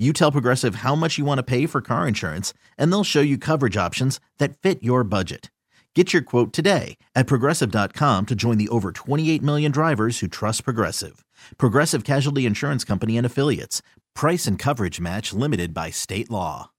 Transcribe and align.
you 0.00 0.12
tell 0.14 0.32
Progressive 0.32 0.76
how 0.76 0.94
much 0.94 1.18
you 1.18 1.26
want 1.26 1.38
to 1.38 1.42
pay 1.42 1.66
for 1.66 1.82
car 1.82 2.08
insurance, 2.08 2.54
and 2.78 2.90
they'll 2.90 3.04
show 3.04 3.20
you 3.20 3.36
coverage 3.36 3.76
options 3.76 4.18
that 4.38 4.56
fit 4.58 4.82
your 4.82 5.04
budget. 5.04 5.50
Get 5.94 6.12
your 6.12 6.22
quote 6.22 6.52
today 6.52 6.96
at 7.14 7.26
progressive.com 7.26 8.26
to 8.26 8.34
join 8.36 8.58
the 8.58 8.68
over 8.68 8.92
28 8.92 9.42
million 9.42 9.72
drivers 9.72 10.20
who 10.20 10.28
trust 10.28 10.64
Progressive. 10.64 11.24
Progressive 11.58 12.04
Casualty 12.04 12.46
Insurance 12.46 12.84
Company 12.84 13.18
and 13.18 13.26
Affiliates. 13.26 13.82
Price 14.14 14.46
and 14.46 14.56
coverage 14.56 15.00
match 15.00 15.32
limited 15.32 15.74
by 15.74 15.90
state 15.90 16.30
law. 16.30 16.70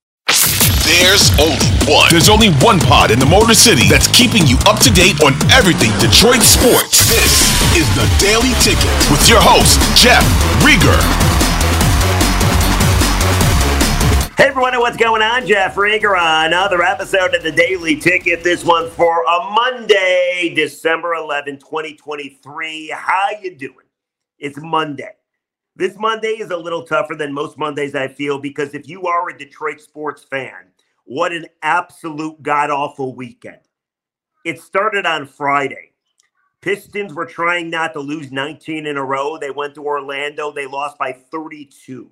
There's 0.85 1.29
only 1.39 1.67
one. 1.91 2.07
There's 2.09 2.29
only 2.29 2.49
one 2.63 2.79
pod 2.79 3.11
in 3.11 3.19
the 3.19 3.25
Motor 3.25 3.53
City 3.53 3.87
that's 3.89 4.07
keeping 4.07 4.47
you 4.47 4.57
up 4.65 4.79
to 4.79 4.89
date 4.89 5.21
on 5.21 5.33
everything 5.51 5.91
Detroit 5.99 6.41
sports. 6.41 7.05
This 7.09 7.51
is 7.75 7.87
the 7.95 8.07
Daily 8.17 8.53
Ticket 8.63 9.11
with 9.11 9.27
your 9.29 9.39
host, 9.41 9.77
Jeff 10.01 10.23
Riger. 10.63 11.40
Hey 14.41 14.47
everyone, 14.47 14.79
what's 14.79 14.97
going 14.97 15.21
on? 15.21 15.45
Jeff 15.45 15.75
Riger 15.75 16.19
on 16.19 16.47
another 16.47 16.81
episode 16.81 17.35
of 17.35 17.43
the 17.43 17.51
Daily 17.51 17.95
Ticket. 17.95 18.43
This 18.43 18.63
one 18.63 18.89
for 18.89 19.21
a 19.21 19.51
Monday, 19.51 20.51
December 20.55 21.13
11, 21.13 21.59
2023. 21.59 22.89
How 22.89 23.29
you 23.39 23.55
doing? 23.55 23.85
It's 24.39 24.57
Monday. 24.59 25.11
This 25.75 25.95
Monday 25.95 26.39
is 26.39 26.49
a 26.49 26.57
little 26.57 26.81
tougher 26.81 27.13
than 27.13 27.31
most 27.31 27.59
Mondays 27.59 27.93
I 27.93 28.07
feel 28.07 28.39
because 28.39 28.73
if 28.73 28.89
you 28.89 29.03
are 29.03 29.29
a 29.29 29.37
Detroit 29.37 29.79
sports 29.79 30.23
fan, 30.23 30.71
what 31.03 31.31
an 31.31 31.45
absolute 31.61 32.41
god-awful 32.41 33.13
weekend. 33.13 33.61
It 34.43 34.59
started 34.59 35.05
on 35.05 35.27
Friday. 35.27 35.91
Pistons 36.61 37.13
were 37.13 37.27
trying 37.27 37.69
not 37.69 37.93
to 37.93 37.99
lose 37.99 38.31
19 38.31 38.87
in 38.87 38.97
a 38.97 39.05
row. 39.05 39.37
They 39.37 39.51
went 39.51 39.75
to 39.75 39.85
Orlando. 39.85 40.51
They 40.51 40.65
lost 40.65 40.97
by 40.97 41.11
32. 41.11 42.09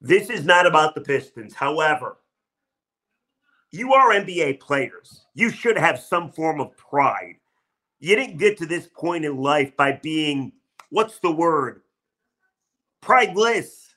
This 0.00 0.30
is 0.30 0.44
not 0.44 0.66
about 0.66 0.94
the 0.94 1.00
Pistons. 1.00 1.54
However, 1.54 2.18
you 3.70 3.94
are 3.94 4.10
NBA 4.10 4.60
players. 4.60 5.26
You 5.34 5.50
should 5.50 5.76
have 5.76 5.98
some 5.98 6.30
form 6.30 6.60
of 6.60 6.76
pride. 6.76 7.36
You 7.98 8.14
didn't 8.14 8.38
get 8.38 8.58
to 8.58 8.66
this 8.66 8.88
point 8.94 9.24
in 9.24 9.36
life 9.36 9.76
by 9.76 9.92
being, 10.02 10.52
what's 10.90 11.18
the 11.18 11.32
word? 11.32 11.82
Prideless. 13.02 13.94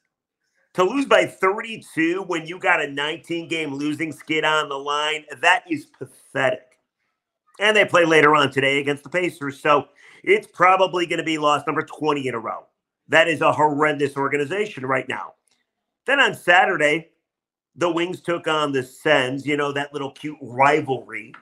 To 0.75 0.83
lose 0.83 1.05
by 1.05 1.25
32 1.25 2.23
when 2.27 2.45
you 2.45 2.59
got 2.59 2.81
a 2.81 2.87
19 2.87 3.47
game 3.47 3.73
losing 3.73 4.11
skid 4.11 4.45
on 4.45 4.69
the 4.69 4.77
line, 4.77 5.25
that 5.41 5.63
is 5.69 5.87
pathetic. 5.87 6.77
And 7.59 7.75
they 7.75 7.85
play 7.85 8.05
later 8.05 8.35
on 8.35 8.51
today 8.51 8.79
against 8.79 9.03
the 9.03 9.09
Pacers. 9.09 9.59
So 9.59 9.89
it's 10.23 10.47
probably 10.47 11.05
going 11.05 11.17
to 11.17 11.25
be 11.25 11.37
loss 11.37 11.65
number 11.67 11.81
20 11.81 12.27
in 12.27 12.35
a 12.35 12.39
row. 12.39 12.65
That 13.09 13.27
is 13.27 13.41
a 13.41 13.51
horrendous 13.51 14.15
organization 14.15 14.85
right 14.85 15.07
now. 15.09 15.33
Then 16.09 16.19
on 16.19 16.33
Saturday, 16.33 17.09
the 17.75 17.87
Wings 17.87 18.19
took 18.19 18.47
on 18.47 18.71
the 18.71 18.81
Sens, 18.81 19.45
you 19.45 19.55
know, 19.55 19.71
that 19.71 19.93
little 19.93 20.09
cute 20.09 20.39
rivalry. 20.41 21.35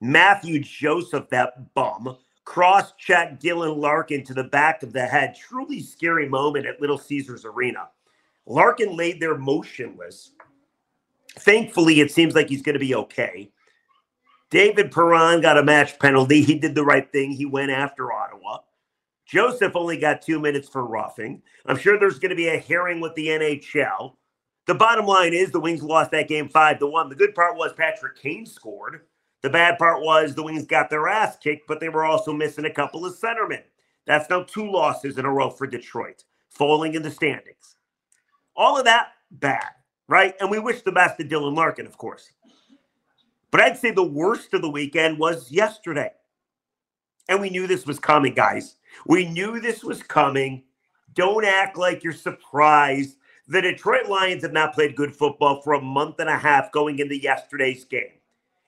Mathieu 0.00 0.58
Joseph, 0.58 1.28
that 1.28 1.74
bum, 1.74 2.16
cross 2.46 2.94
checked 2.96 3.42
Dylan 3.42 3.76
Larkin 3.76 4.24
to 4.24 4.32
the 4.32 4.44
back 4.44 4.82
of 4.82 4.94
the 4.94 5.04
head. 5.04 5.36
Truly 5.36 5.82
scary 5.82 6.30
moment 6.30 6.64
at 6.64 6.80
Little 6.80 6.96
Caesars 6.96 7.44
Arena. 7.44 7.90
Larkin 8.46 8.96
laid 8.96 9.20
there 9.20 9.36
motionless. 9.36 10.30
Thankfully, 11.40 12.00
it 12.00 12.10
seems 12.10 12.34
like 12.34 12.48
he's 12.48 12.62
going 12.62 12.72
to 12.72 12.78
be 12.78 12.94
okay. 12.94 13.50
David 14.48 14.92
Perron 14.92 15.42
got 15.42 15.58
a 15.58 15.62
match 15.62 15.98
penalty. 15.98 16.40
He 16.40 16.54
did 16.58 16.74
the 16.74 16.84
right 16.84 17.12
thing. 17.12 17.32
He 17.32 17.44
went 17.44 17.70
after 17.70 18.10
Ottawa. 18.10 18.60
Joseph 19.26 19.74
only 19.74 19.96
got 19.96 20.22
two 20.22 20.38
minutes 20.38 20.68
for 20.68 20.86
roughing. 20.86 21.42
I'm 21.66 21.76
sure 21.76 21.98
there's 21.98 22.18
going 22.18 22.30
to 22.30 22.36
be 22.36 22.48
a 22.48 22.58
hearing 22.58 23.00
with 23.00 23.14
the 23.16 23.26
NHL. 23.26 24.14
The 24.66 24.74
bottom 24.74 25.06
line 25.06 25.34
is 25.34 25.50
the 25.50 25.60
Wings 25.60 25.82
lost 25.82 26.12
that 26.12 26.28
game 26.28 26.48
five 26.48 26.78
to 26.78 26.86
one. 26.86 27.08
The 27.08 27.16
good 27.16 27.34
part 27.34 27.56
was 27.56 27.72
Patrick 27.72 28.16
Kane 28.16 28.46
scored. 28.46 29.02
The 29.42 29.50
bad 29.50 29.78
part 29.78 30.02
was 30.02 30.34
the 30.34 30.42
Wings 30.42 30.64
got 30.64 30.90
their 30.90 31.08
ass 31.08 31.36
kicked, 31.36 31.66
but 31.68 31.80
they 31.80 31.88
were 31.88 32.04
also 32.04 32.32
missing 32.32 32.64
a 32.64 32.72
couple 32.72 33.04
of 33.04 33.14
centermen. 33.14 33.62
That's 34.06 34.30
now 34.30 34.42
two 34.44 34.70
losses 34.70 35.18
in 35.18 35.24
a 35.24 35.32
row 35.32 35.50
for 35.50 35.66
Detroit, 35.66 36.24
falling 36.48 36.94
in 36.94 37.02
the 37.02 37.10
standings. 37.10 37.76
All 38.56 38.78
of 38.78 38.84
that 38.84 39.08
bad, 39.30 39.68
right? 40.08 40.34
And 40.40 40.50
we 40.50 40.58
wish 40.58 40.82
the 40.82 40.92
best 40.92 41.18
to 41.18 41.24
Dylan 41.24 41.56
Larkin, 41.56 41.86
of 41.86 41.98
course. 41.98 42.30
But 43.50 43.60
I'd 43.60 43.78
say 43.78 43.90
the 43.90 44.02
worst 44.02 44.54
of 44.54 44.62
the 44.62 44.70
weekend 44.70 45.18
was 45.18 45.50
yesterday. 45.50 46.10
And 47.28 47.40
we 47.40 47.50
knew 47.50 47.66
this 47.66 47.86
was 47.86 47.98
coming, 47.98 48.34
guys. 48.34 48.76
We 49.04 49.28
knew 49.28 49.60
this 49.60 49.84
was 49.84 50.02
coming. 50.02 50.64
Don't 51.14 51.44
act 51.44 51.76
like 51.76 52.02
you're 52.02 52.12
surprised. 52.12 53.16
The 53.48 53.62
Detroit 53.62 54.06
Lions 54.08 54.42
have 54.42 54.52
not 54.52 54.74
played 54.74 54.96
good 54.96 55.14
football 55.14 55.62
for 55.62 55.74
a 55.74 55.80
month 55.80 56.18
and 56.18 56.28
a 56.28 56.36
half 56.36 56.72
going 56.72 56.98
into 56.98 57.20
yesterday's 57.20 57.84
game. 57.84 58.18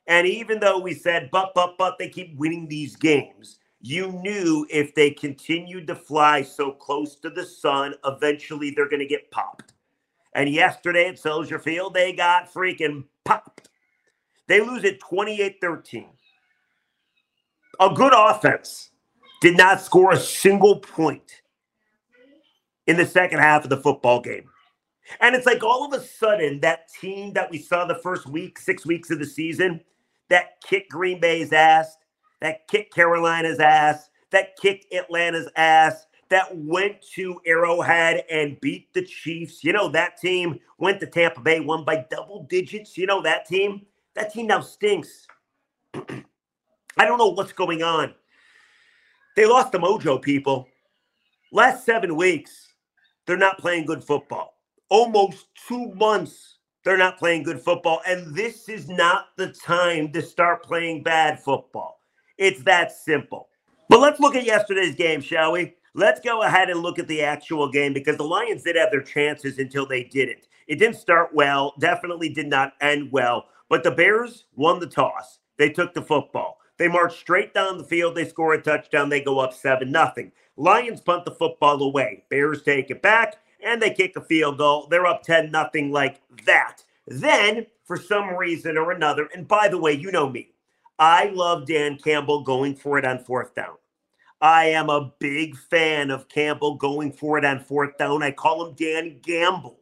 And 0.07 0.27
even 0.27 0.61
though 0.61 0.79
we 0.79 0.95
said, 0.95 1.29
but, 1.31 1.53
but, 1.55 1.77
but, 1.77 1.99
they 1.99 2.09
keep 2.09 2.37
winning 2.37 2.67
these 2.69 2.97
games, 2.97 3.59
you 3.81 4.11
knew 4.11 4.67
if 4.71 4.95
they 4.95 5.11
continued 5.11 5.87
to 5.89 5.95
fly 5.95 6.43
so 6.43 6.73
close 6.73 7.17
to 7.17 7.31
the 7.31 7.45
sun, 7.45 7.95
eventually 8.05 8.71
they're 8.71 8.89
going 8.89 9.01
to 9.01 9.07
get 9.07 9.31
popped. 9.31 9.75
And 10.33 10.49
yesterday 10.49 11.09
at 11.09 11.19
Soldier 11.19 11.59
Field, 11.59 11.95
they 11.95 12.13
got 12.13 12.53
freaking 12.53 13.05
popped. 13.25 13.69
They 14.47 14.61
lose 14.61 14.85
at 14.85 15.01
28 15.01 15.59
13. 15.61 16.09
A 17.81 17.91
good 17.95 18.13
offense 18.17 18.91
did 19.41 19.57
not 19.57 19.81
score 19.81 20.13
a 20.13 20.19
single 20.19 20.81
point 20.81 21.43
in 22.87 22.97
the 22.97 23.07
second 23.07 23.39
half 23.39 23.65
of 23.65 23.71
the 23.71 23.77
football 23.77 24.21
game. 24.21 24.49
And 25.21 25.35
it's 25.35 25.47
like 25.47 25.63
all 25.63 25.85
of 25.85 25.99
a 25.99 26.05
sudden, 26.05 26.61
that 26.61 26.89
team 27.01 27.33
that 27.35 27.51
we 27.51 27.59
saw 27.59 27.85
the 27.85 27.95
first 28.03 28.29
week, 28.29 28.59
six 28.59 28.85
weeks 28.85 29.11
of 29.11 29.19
the 29.19 29.27
season, 29.27 29.81
that 30.29 30.61
kicked 30.63 30.91
Green 30.91 31.21
Bay's 31.21 31.53
ass, 31.53 31.97
that 32.41 32.69
kicked 32.69 32.95
Carolina's 32.95 33.59
ass, 33.59 34.11
that 34.31 34.57
kicked 34.57 34.93
Atlanta's 34.93 35.49
ass, 35.57 36.07
that 36.29 36.55
went 36.55 36.97
to 37.15 37.41
Arrowhead 37.47 38.25
and 38.31 38.61
beat 38.61 38.93
the 38.93 39.03
Chiefs. 39.03 39.65
You 39.65 39.73
know, 39.73 39.89
that 39.89 40.19
team 40.19 40.59
went 40.79 41.01
to 41.01 41.07
Tampa 41.07 41.41
Bay, 41.41 41.61
won 41.61 41.85
by 41.85 42.05
double 42.11 42.45
digits. 42.45 42.99
You 42.99 43.07
know, 43.07 43.23
that 43.23 43.47
team, 43.47 43.87
that 44.15 44.33
team 44.33 44.47
now 44.47 44.61
stinks. 44.61 45.27
I 45.95 47.05
don't 47.05 47.19
know 47.19 47.29
what's 47.29 47.53
going 47.53 47.83
on. 47.83 48.15
They 49.39 49.47
lost 49.47 49.71
the 49.71 49.79
mojo, 49.79 50.21
people. 50.21 50.67
Last 51.53 51.87
seven 51.87 52.17
weeks, 52.17 52.75
they're 53.25 53.37
not 53.37 53.59
playing 53.59 53.87
good 53.87 54.03
football. 54.03 54.55
Almost 54.89 55.47
two 55.69 55.95
months, 55.95 56.59
they're 56.85 56.97
not 56.97 57.19
playing 57.19 57.45
good 57.45 57.61
football. 57.61 58.01
And 58.05 58.35
this 58.35 58.69
is 58.69 58.89
not 58.89 59.27
the 59.37 59.53
time 59.53 60.11
to 60.11 60.23
start 60.23 60.65
playing 60.65 61.05
bad 61.05 61.39
football. 61.39 62.01
It's 62.37 62.65
that 62.65 62.91
simple. 62.91 63.49
But 63.89 64.01
let's 64.01 64.19
look 64.19 64.35
at 64.35 64.43
yesterday's 64.43 64.97
game, 64.97 65.21
shall 65.21 65.53
we? 65.53 65.77
Let's 65.95 66.19
go 66.19 66.43
ahead 66.43 66.69
and 66.69 66.83
look 66.83 66.99
at 66.99 67.07
the 67.07 67.23
actual 67.23 67.71
game 67.71 67.93
because 67.93 68.17
the 68.17 68.25
Lions 68.25 68.65
did 68.65 68.75
have 68.75 68.91
their 68.91 69.03
chances 69.05 69.61
until 69.61 69.87
they 69.87 70.03
didn't. 70.03 70.49
It 70.67 70.81
didn't 70.81 70.97
start 70.97 71.33
well, 71.33 71.75
definitely 71.79 72.31
did 72.31 72.49
not 72.49 72.73
end 72.81 73.13
well, 73.13 73.45
but 73.69 73.85
the 73.85 73.93
Bears 73.93 74.47
won 74.57 74.81
the 74.81 74.89
toss. 74.89 75.39
They 75.59 75.71
took 75.71 75.95
the 75.95 76.03
football. 76.03 76.58
They 76.79 76.89
march 76.89 77.19
straight 77.19 77.53
down 77.53 77.77
the 77.77 77.85
field. 77.85 78.15
They 78.15 78.27
score 78.27 78.55
a 78.55 78.63
touchdown. 78.63 79.09
They 79.09 79.21
go 79.21 79.39
up 79.41 79.53
7 79.53 79.91
nothing. 79.91 80.33
Lions 80.57 81.01
punt 81.01 81.25
the 81.25 81.33
football 81.33 81.83
away. 81.83 82.25
Bears 82.31 82.63
take 82.63 82.91
it 82.91 83.03
back 83.03 83.37
and 83.63 83.83
they 83.83 83.91
kick 83.91 84.17
a 84.17 84.21
field 84.21 84.59
goal. 84.59 84.87
They're 84.89 85.07
up 85.07 85.23
10 85.23 85.51
nothing 85.51 85.91
like 85.91 86.21
that. 86.47 86.83
Then, 87.07 87.67
for 87.85 87.97
some 87.97 88.37
reason 88.37 88.77
or 88.77 88.93
another, 88.93 89.29
and 89.35 89.49
by 89.49 89.69
the 89.69 89.79
way, 89.79 89.93
you 89.93 90.13
know 90.13 90.29
me, 90.29 90.53
I 90.99 91.31
love 91.35 91.67
Dan 91.67 91.97
Campbell 91.97 92.43
going 92.43 92.75
for 92.75 92.99
it 92.99 93.05
on 93.05 93.19
fourth 93.19 93.55
down. 93.55 93.77
I 94.41 94.67
am 94.67 94.89
a 94.89 95.13
big 95.19 95.57
fan 95.57 96.11
of 96.11 96.29
Campbell 96.29 96.77
going 96.77 97.13
for 97.13 97.39
it 97.39 97.45
on 97.45 97.61
fourth 97.61 97.99
down. 97.99 98.23
I 98.23 98.31
call 98.31 98.67
him 98.67 98.75
Dan 98.75 99.19
Gamble. 99.23 99.81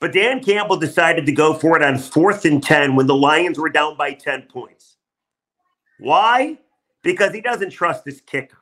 But 0.00 0.12
Dan 0.12 0.42
Campbell 0.42 0.76
decided 0.76 1.24
to 1.26 1.32
go 1.32 1.54
for 1.54 1.76
it 1.76 1.82
on 1.82 1.98
fourth 1.98 2.44
and 2.44 2.62
10 2.62 2.96
when 2.96 3.06
the 3.06 3.14
Lions 3.14 3.58
were 3.58 3.70
down 3.70 3.96
by 3.96 4.12
10 4.12 4.42
points. 4.42 4.95
Why? 5.98 6.58
Because 7.02 7.32
he 7.32 7.40
doesn't 7.40 7.70
trust 7.70 8.04
his 8.04 8.20
kicker. 8.20 8.58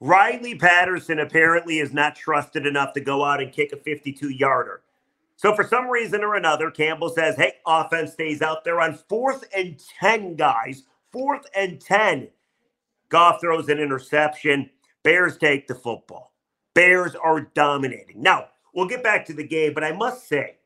Riley 0.00 0.54
Patterson 0.54 1.18
apparently 1.18 1.80
is 1.80 1.92
not 1.92 2.14
trusted 2.14 2.66
enough 2.66 2.92
to 2.92 3.00
go 3.00 3.24
out 3.24 3.42
and 3.42 3.52
kick 3.52 3.72
a 3.72 3.76
52 3.76 4.30
yarder. 4.30 4.82
So, 5.36 5.54
for 5.54 5.64
some 5.64 5.88
reason 5.88 6.22
or 6.22 6.34
another, 6.34 6.70
Campbell 6.70 7.10
says, 7.10 7.36
hey, 7.36 7.54
offense 7.66 8.12
stays 8.12 8.42
out 8.42 8.64
there 8.64 8.80
on 8.80 8.98
fourth 9.08 9.44
and 9.56 9.80
10, 10.00 10.34
guys. 10.36 10.84
Fourth 11.12 11.46
and 11.54 11.80
10. 11.80 12.28
Goff 13.08 13.40
throws 13.40 13.68
an 13.68 13.78
interception. 13.78 14.68
Bears 15.02 15.38
take 15.38 15.66
the 15.66 15.74
football. 15.74 16.34
Bears 16.74 17.14
are 17.14 17.42
dominating. 17.54 18.20
Now, 18.20 18.48
we'll 18.74 18.88
get 18.88 19.02
back 19.02 19.24
to 19.26 19.32
the 19.32 19.46
game, 19.46 19.74
but 19.74 19.84
I 19.84 19.92
must 19.92 20.28
say, 20.28 20.56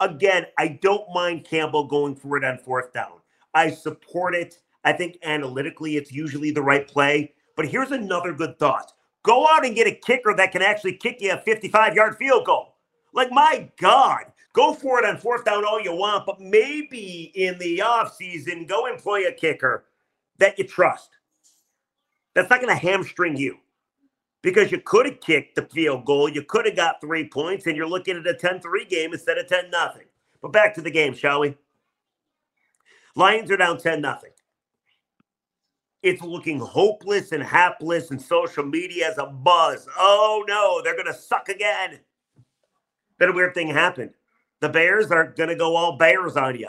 again, 0.00 0.46
I 0.58 0.68
don't 0.82 1.08
mind 1.14 1.44
Campbell 1.44 1.84
going 1.84 2.16
for 2.16 2.36
it 2.36 2.44
on 2.44 2.58
fourth 2.58 2.92
down. 2.92 3.20
I 3.54 3.70
support 3.70 4.34
it. 4.34 4.58
I 4.84 4.92
think 4.92 5.18
analytically 5.22 5.96
it's 5.96 6.12
usually 6.12 6.50
the 6.50 6.62
right 6.62 6.86
play. 6.86 7.32
But 7.56 7.68
here's 7.68 7.90
another 7.90 8.32
good 8.32 8.58
thought 8.58 8.92
go 9.22 9.48
out 9.48 9.64
and 9.64 9.74
get 9.74 9.86
a 9.86 9.94
kicker 9.94 10.34
that 10.36 10.52
can 10.52 10.62
actually 10.62 10.94
kick 10.94 11.16
you 11.20 11.32
a 11.32 11.38
55 11.38 11.94
yard 11.94 12.16
field 12.16 12.44
goal. 12.44 12.74
Like, 13.12 13.30
my 13.30 13.70
God, 13.80 14.24
go 14.52 14.74
for 14.74 14.98
it 14.98 15.04
on 15.04 15.18
fourth 15.18 15.44
down 15.44 15.64
all 15.64 15.80
you 15.80 15.94
want, 15.94 16.26
but 16.26 16.40
maybe 16.40 17.32
in 17.34 17.58
the 17.58 17.78
offseason, 17.78 18.68
go 18.68 18.86
employ 18.86 19.26
a 19.26 19.32
kicker 19.32 19.84
that 20.38 20.58
you 20.58 20.66
trust. 20.66 21.10
That's 22.34 22.50
not 22.50 22.60
going 22.60 22.74
to 22.74 22.80
hamstring 22.80 23.36
you 23.36 23.58
because 24.42 24.72
you 24.72 24.80
could 24.80 25.06
have 25.06 25.20
kicked 25.20 25.54
the 25.54 25.62
field 25.62 26.04
goal. 26.04 26.28
You 26.28 26.42
could 26.42 26.66
have 26.66 26.76
got 26.76 27.00
three 27.00 27.28
points, 27.28 27.66
and 27.66 27.76
you're 27.76 27.88
looking 27.88 28.16
at 28.16 28.26
a 28.26 28.34
10 28.34 28.60
3 28.60 28.84
game 28.84 29.12
instead 29.12 29.38
of 29.38 29.46
10 29.46 29.70
0. 29.70 29.92
But 30.42 30.52
back 30.52 30.74
to 30.74 30.82
the 30.82 30.90
game, 30.90 31.14
shall 31.14 31.40
we? 31.40 31.56
Lions 33.14 33.50
are 33.50 33.56
down 33.56 33.78
10 33.78 34.02
0. 34.02 34.18
It's 36.04 36.20
looking 36.20 36.58
hopeless 36.58 37.32
and 37.32 37.42
hapless, 37.42 38.10
and 38.10 38.20
social 38.20 38.62
media 38.62 39.06
has 39.06 39.16
a 39.16 39.24
buzz. 39.24 39.88
Oh 39.98 40.44
no, 40.46 40.82
they're 40.82 41.02
going 41.02 41.06
to 41.06 41.14
suck 41.14 41.48
again. 41.48 41.98
Then 43.18 43.30
a 43.30 43.32
weird 43.32 43.54
thing 43.54 43.68
happened. 43.68 44.10
The 44.60 44.68
Bears 44.68 45.10
are 45.10 45.28
going 45.28 45.48
to 45.48 45.56
go 45.56 45.74
all 45.76 45.96
Bears 45.96 46.36
on 46.36 46.58
you. 46.58 46.68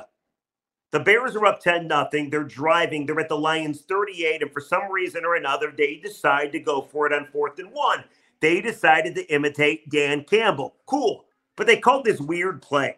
The 0.91 1.01
Bears 1.01 1.35
are 1.35 1.45
up 1.45 1.59
10 1.59 1.85
nothing. 1.85 2.29
They're 2.29 2.45
driving. 2.45 3.05
They're 3.05 3.19
at 3.19 3.27
the 3.27 3.37
Lions 3.37 3.81
38. 3.81 4.41
And 4.41 4.53
for 4.53 4.61
some 4.61 4.89
reason 4.89 5.25
or 5.25 5.35
another, 5.35 5.73
they 5.77 5.97
decide 5.97 6.53
to 6.53 6.59
go 6.61 6.81
for 6.81 7.05
it 7.05 7.11
on 7.11 7.25
fourth 7.25 7.59
and 7.59 7.73
one. 7.73 8.05
They 8.39 8.61
decided 8.61 9.15
to 9.15 9.33
imitate 9.33 9.89
Dan 9.89 10.23
Campbell. 10.23 10.75
Cool. 10.85 11.25
But 11.57 11.67
they 11.67 11.75
called 11.75 12.05
this 12.05 12.21
weird 12.21 12.61
play. 12.61 12.95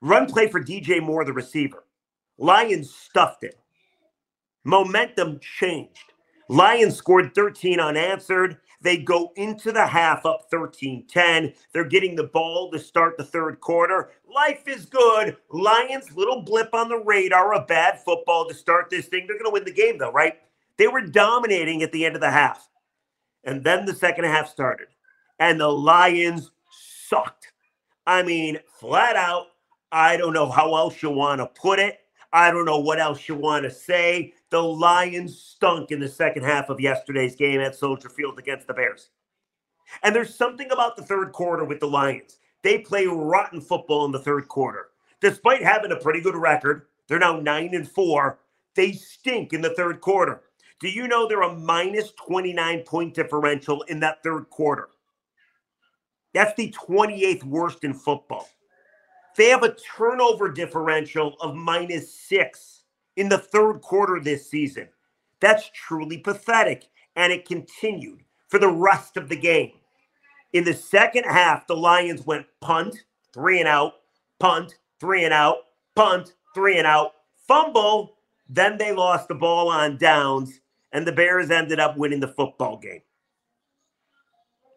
Run 0.00 0.26
play 0.26 0.46
for 0.46 0.62
DJ 0.62 1.02
Moore, 1.02 1.24
the 1.24 1.32
receiver. 1.32 1.82
Lions 2.38 2.94
stuffed 2.94 3.42
it. 3.42 3.58
Momentum 4.66 5.38
changed. 5.38 6.12
Lions 6.48 6.96
scored 6.96 7.32
13 7.36 7.78
unanswered. 7.78 8.58
They 8.82 8.96
go 8.96 9.32
into 9.36 9.70
the 9.70 9.86
half 9.86 10.26
up 10.26 10.48
13 10.50 11.06
10. 11.08 11.52
They're 11.72 11.84
getting 11.84 12.16
the 12.16 12.24
ball 12.24 12.72
to 12.72 12.78
start 12.80 13.16
the 13.16 13.24
third 13.24 13.60
quarter. 13.60 14.10
Life 14.28 14.66
is 14.66 14.86
good. 14.86 15.36
Lions, 15.50 16.10
little 16.16 16.42
blip 16.42 16.74
on 16.74 16.88
the 16.88 16.98
radar 16.98 17.54
a 17.54 17.64
bad 17.64 18.00
football 18.00 18.48
to 18.48 18.54
start 18.54 18.90
this 18.90 19.06
thing. 19.06 19.26
They're 19.28 19.38
going 19.38 19.48
to 19.48 19.52
win 19.52 19.64
the 19.64 19.70
game, 19.70 19.98
though, 19.98 20.10
right? 20.10 20.34
They 20.78 20.88
were 20.88 21.00
dominating 21.00 21.84
at 21.84 21.92
the 21.92 22.04
end 22.04 22.16
of 22.16 22.20
the 22.20 22.30
half. 22.32 22.68
And 23.44 23.62
then 23.62 23.86
the 23.86 23.94
second 23.94 24.24
half 24.24 24.48
started, 24.48 24.88
and 25.38 25.60
the 25.60 25.68
Lions 25.68 26.50
sucked. 27.08 27.52
I 28.04 28.24
mean, 28.24 28.58
flat 28.80 29.14
out, 29.14 29.46
I 29.92 30.16
don't 30.16 30.34
know 30.34 30.50
how 30.50 30.74
else 30.74 31.00
you 31.04 31.10
want 31.10 31.40
to 31.40 31.46
put 31.46 31.78
it. 31.78 32.00
I 32.32 32.50
don't 32.50 32.66
know 32.66 32.80
what 32.80 32.98
else 32.98 33.28
you 33.28 33.34
want 33.34 33.64
to 33.64 33.70
say. 33.70 34.34
The 34.56 34.62
Lions 34.62 35.38
stunk 35.38 35.90
in 35.90 36.00
the 36.00 36.08
second 36.08 36.44
half 36.44 36.70
of 36.70 36.80
yesterday's 36.80 37.36
game 37.36 37.60
at 37.60 37.76
Soldier 37.76 38.08
Field 38.08 38.38
against 38.38 38.66
the 38.66 38.72
Bears. 38.72 39.10
And 40.02 40.16
there's 40.16 40.34
something 40.34 40.70
about 40.70 40.96
the 40.96 41.02
third 41.02 41.32
quarter 41.32 41.62
with 41.62 41.78
the 41.78 41.86
Lions. 41.86 42.38
They 42.62 42.78
play 42.78 43.04
rotten 43.04 43.60
football 43.60 44.06
in 44.06 44.12
the 44.12 44.18
third 44.18 44.48
quarter. 44.48 44.92
Despite 45.20 45.62
having 45.62 45.92
a 45.92 45.96
pretty 45.96 46.22
good 46.22 46.36
record, 46.36 46.86
they're 47.06 47.18
now 47.18 47.38
9 47.38 47.74
and 47.74 47.86
4. 47.86 48.38
They 48.74 48.92
stink 48.92 49.52
in 49.52 49.60
the 49.60 49.74
third 49.74 50.00
quarter. 50.00 50.44
Do 50.80 50.88
you 50.88 51.06
know 51.06 51.28
they're 51.28 51.42
a 51.42 51.54
minus 51.54 52.12
29 52.12 52.80
point 52.84 53.12
differential 53.12 53.82
in 53.82 54.00
that 54.00 54.22
third 54.22 54.48
quarter? 54.48 54.88
That's 56.32 56.54
the 56.54 56.72
28th 56.72 57.44
worst 57.44 57.84
in 57.84 57.92
football. 57.92 58.48
They 59.36 59.50
have 59.50 59.64
a 59.64 59.74
turnover 59.74 60.50
differential 60.50 61.36
of 61.42 61.54
minus 61.54 62.10
six 62.10 62.75
in 63.16 63.28
the 63.28 63.38
third 63.38 63.80
quarter 63.80 64.20
this 64.20 64.48
season. 64.48 64.88
That's 65.40 65.70
truly 65.74 66.18
pathetic. 66.18 66.84
And 67.16 67.32
it 67.32 67.46
continued 67.46 68.20
for 68.48 68.58
the 68.58 68.70
rest 68.70 69.16
of 69.16 69.28
the 69.28 69.36
game. 69.36 69.72
In 70.52 70.64
the 70.64 70.74
second 70.74 71.24
half, 71.24 71.66
the 71.66 71.76
Lions 71.76 72.24
went 72.26 72.46
punt, 72.60 73.04
three 73.32 73.58
and 73.58 73.68
out, 73.68 73.94
punt, 74.38 74.74
three 75.00 75.24
and 75.24 75.34
out, 75.34 75.56
punt, 75.94 76.34
three 76.54 76.78
and 76.78 76.86
out, 76.86 77.12
fumble. 77.48 78.16
Then 78.48 78.78
they 78.78 78.92
lost 78.92 79.28
the 79.28 79.34
ball 79.34 79.68
on 79.68 79.98
downs, 79.98 80.60
and 80.92 81.06
the 81.06 81.12
Bears 81.12 81.50
ended 81.50 81.80
up 81.80 81.96
winning 81.96 82.20
the 82.20 82.28
football 82.28 82.78
game. 82.78 83.02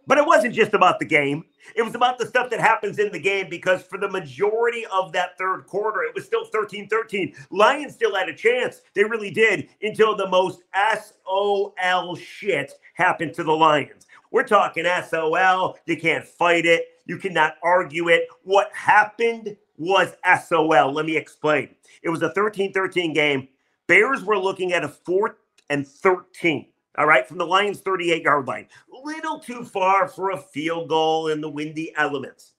But 0.08 0.18
it 0.18 0.26
wasn't 0.26 0.56
just 0.56 0.74
about 0.74 1.00
the 1.00 1.06
game. 1.06 1.46
It 1.76 1.82
was 1.82 1.96
about 1.96 2.18
the 2.18 2.26
stuff 2.26 2.50
that 2.50 2.60
happens 2.60 3.00
in 3.00 3.12
the 3.12 3.20
game 3.20 3.48
because 3.50 3.84
for 3.84 3.98
the 3.98 4.10
majority 4.10 4.86
of 4.92 5.12
that 5.14 5.38
third 5.38 5.66
quarter, 5.68 6.04
it 6.04 6.16
was 6.16 6.26
still 6.26 6.46
13 6.46 6.88
13. 6.88 7.36
Lions 7.52 7.94
still 7.94 8.16
had 8.16 8.30
a 8.30 8.36
chance. 8.36 8.82
They 8.94 9.04
really 9.04 9.32
did 9.32 9.70
until 9.82 10.16
the 10.16 10.28
most 10.28 10.62
SOL 10.74 12.16
shit 12.16 12.74
happened 12.94 13.34
to 13.36 13.44
the 13.44 13.52
Lions. 13.52 14.08
We're 14.32 14.44
talking 14.44 14.86
SOL. 15.08 15.78
You 15.86 15.98
can't 15.98 16.26
fight 16.26 16.66
it. 16.66 16.86
You 17.06 17.18
cannot 17.18 17.56
argue 17.64 18.10
it. 18.10 18.28
What 18.44 18.72
happened 18.74 19.58
was 19.78 20.16
SOL. 20.48 20.94
Let 20.94 21.06
me 21.06 21.18
explain. 21.18 21.70
It 22.04 22.10
was 22.10 22.22
a 22.22 22.32
13 22.34 22.74
13 22.74 23.14
game. 23.14 23.48
Bears 23.88 24.24
were 24.24 24.38
looking 24.38 24.74
at 24.74 24.84
a 24.84 24.90
fourth 24.90 25.36
and 25.70 25.88
13 25.88 26.68
all 26.98 27.06
right, 27.06 27.28
from 27.28 27.38
the 27.38 27.46
Lions' 27.46 27.82
38 27.82 28.24
yard 28.24 28.48
line. 28.48 28.68
Little 29.04 29.40
too 29.40 29.64
far 29.64 30.08
for 30.08 30.32
a 30.32 30.38
field 30.38 30.90
goal 30.90 31.28
in 31.28 31.42
the 31.42 31.50
windy 31.50 31.94
elements. 31.96 32.54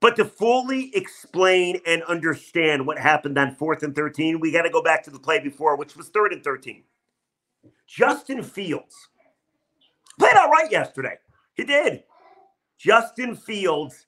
But 0.00 0.16
to 0.16 0.24
fully 0.24 0.94
explain 0.94 1.80
and 1.86 2.02
understand 2.04 2.86
what 2.86 2.98
happened 2.98 3.38
on 3.38 3.54
fourth 3.54 3.82
and 3.82 3.94
13, 3.94 4.40
we 4.40 4.50
got 4.50 4.62
to 4.62 4.70
go 4.70 4.82
back 4.82 5.02
to 5.04 5.10
the 5.10 5.18
play 5.18 5.40
before, 5.40 5.76
which 5.76 5.96
was 5.96 6.08
third 6.08 6.32
and 6.32 6.44
13. 6.44 6.82
Justin 7.86 8.42
Fields 8.42 9.08
played 10.18 10.36
all 10.36 10.50
right 10.50 10.70
yesterday. 10.70 11.16
He 11.54 11.64
did. 11.64 12.02
Justin 12.78 13.34
Fields 13.34 14.06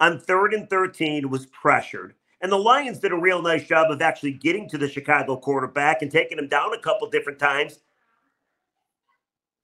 on 0.00 0.18
third 0.18 0.54
and 0.54 0.68
13 0.68 1.28
was 1.28 1.46
pressured. 1.46 2.14
And 2.40 2.50
the 2.50 2.56
Lions 2.56 2.98
did 2.98 3.12
a 3.12 3.16
real 3.16 3.40
nice 3.40 3.66
job 3.66 3.90
of 3.90 4.02
actually 4.02 4.32
getting 4.32 4.68
to 4.68 4.78
the 4.78 4.88
Chicago 4.88 5.36
quarterback 5.36 6.02
and 6.02 6.10
taking 6.10 6.38
him 6.38 6.48
down 6.48 6.74
a 6.74 6.78
couple 6.78 7.08
different 7.08 7.38
times 7.38 7.80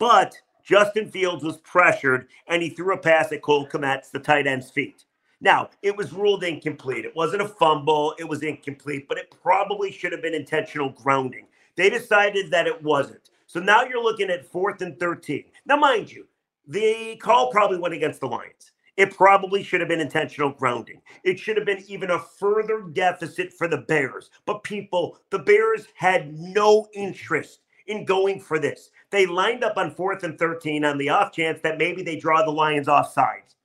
but 0.02 0.36
Justin 0.64 1.08
Fields 1.08 1.44
was 1.44 1.58
pressured 1.58 2.26
and 2.48 2.60
he 2.60 2.70
threw 2.70 2.92
a 2.92 2.98
pass 2.98 3.30
at 3.30 3.40
Cole 3.40 3.68
Kmet's, 3.68 4.10
the 4.10 4.18
tight 4.18 4.48
end's 4.48 4.68
feet. 4.68 5.04
Now, 5.40 5.70
it 5.80 5.96
was 5.96 6.12
ruled 6.12 6.42
incomplete. 6.42 7.04
It 7.04 7.14
wasn't 7.14 7.42
a 7.42 7.48
fumble, 7.48 8.12
it 8.18 8.28
was 8.28 8.42
incomplete, 8.42 9.06
but 9.06 9.16
it 9.16 9.32
probably 9.44 9.92
should 9.92 10.10
have 10.10 10.20
been 10.20 10.34
intentional 10.34 10.88
grounding. 10.88 11.46
They 11.76 11.88
decided 11.88 12.50
that 12.50 12.66
it 12.66 12.82
wasn't. 12.82 13.30
So 13.46 13.60
now 13.60 13.84
you're 13.84 14.02
looking 14.02 14.28
at 14.28 14.44
fourth 14.44 14.82
and 14.82 14.98
13. 14.98 15.44
Now, 15.66 15.76
mind 15.76 16.10
you, 16.10 16.26
the 16.66 17.14
call 17.22 17.52
probably 17.52 17.78
went 17.78 17.94
against 17.94 18.18
the 18.18 18.26
Lions. 18.26 18.72
It 18.96 19.16
probably 19.16 19.62
should 19.62 19.78
have 19.80 19.88
been 19.88 20.00
intentional 20.00 20.50
grounding. 20.50 21.00
It 21.22 21.38
should 21.38 21.56
have 21.56 21.66
been 21.66 21.84
even 21.86 22.10
a 22.10 22.18
further 22.18 22.80
deficit 22.92 23.52
for 23.52 23.68
the 23.68 23.78
Bears. 23.78 24.30
But 24.46 24.64
people, 24.64 25.20
the 25.30 25.38
Bears 25.38 25.86
had 25.94 26.36
no 26.36 26.88
interest 26.92 27.60
in 27.86 28.04
going 28.04 28.40
for 28.40 28.58
this. 28.58 28.90
They 29.12 29.26
lined 29.26 29.62
up 29.62 29.76
on 29.76 29.94
fourth 29.94 30.24
and 30.24 30.38
13 30.38 30.86
on 30.86 30.96
the 30.96 31.10
off 31.10 31.32
chance 31.32 31.60
that 31.60 31.76
maybe 31.76 32.02
they 32.02 32.16
draw 32.16 32.42
the 32.42 32.50
Lions 32.50 32.88
off 32.88 33.12
sides. 33.12 33.56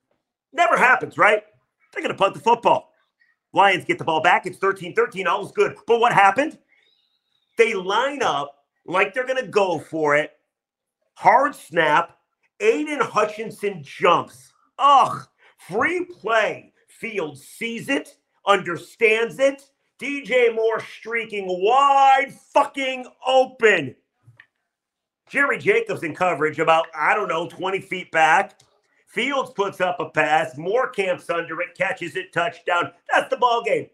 Never 0.52 0.76
happens, 0.76 1.16
right? 1.16 1.42
They're 1.92 2.02
going 2.02 2.14
to 2.14 2.18
punt 2.18 2.34
the 2.34 2.40
football. 2.40 2.92
Lions 3.54 3.86
get 3.86 3.96
the 3.96 4.04
ball 4.04 4.20
back. 4.20 4.44
It's 4.44 4.58
13 4.58 4.94
13. 4.94 5.26
All 5.26 5.44
is 5.44 5.52
good. 5.52 5.74
But 5.86 6.00
what 6.00 6.12
happened? 6.12 6.58
They 7.56 7.72
line 7.72 8.22
up 8.22 8.56
like 8.86 9.14
they're 9.14 9.26
going 9.26 9.42
to 9.42 9.50
go 9.50 9.78
for 9.78 10.14
it. 10.14 10.32
Hard 11.14 11.54
snap. 11.54 12.18
Aidan 12.60 13.00
Hutchinson 13.00 13.82
jumps. 13.82 14.52
Ugh. 14.78 15.26
Free 15.56 16.04
play. 16.04 16.74
Field 16.88 17.38
sees 17.38 17.88
it, 17.88 18.16
understands 18.46 19.38
it. 19.38 19.62
DJ 20.00 20.54
Moore 20.54 20.80
streaking 20.80 21.46
wide 21.48 22.34
fucking 22.52 23.06
open 23.26 23.94
Jerry 25.28 25.58
Jacobs 25.58 26.02
in 26.02 26.14
coverage 26.14 26.58
about, 26.58 26.86
I 26.94 27.14
don't 27.14 27.28
know, 27.28 27.48
20 27.48 27.80
feet 27.80 28.10
back. 28.10 28.60
Fields 29.06 29.50
puts 29.54 29.80
up 29.80 30.00
a 30.00 30.10
pass. 30.10 30.56
Moore 30.56 30.88
camps 30.90 31.30
under 31.30 31.60
it, 31.60 31.76
catches 31.76 32.16
it, 32.16 32.32
touchdown. 32.32 32.92
That's 33.12 33.30
the 33.30 33.36
ball 33.36 33.62
game. 33.64 33.88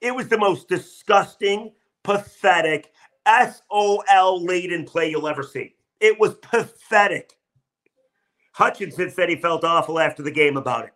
It 0.00 0.14
was 0.14 0.28
the 0.28 0.38
most 0.38 0.68
disgusting, 0.68 1.72
pathetic, 2.02 2.92
SOL 3.26 4.44
laden 4.44 4.84
play 4.84 5.10
you'll 5.10 5.28
ever 5.28 5.42
see. 5.42 5.74
It 6.00 6.18
was 6.18 6.34
pathetic. 6.36 7.36
Hutchinson 8.52 9.10
said 9.10 9.28
he 9.28 9.36
felt 9.36 9.64
awful 9.64 9.98
after 9.98 10.22
the 10.22 10.30
game 10.30 10.56
about 10.56 10.86
it. 10.86 10.92